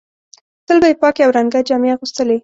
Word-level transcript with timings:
تل 0.65 0.77
به 0.81 0.87
یې 0.91 0.99
پاکې 1.01 1.21
او 1.25 1.31
رنګه 1.37 1.59
جامې 1.67 1.89
اغوستلې. 1.95 2.37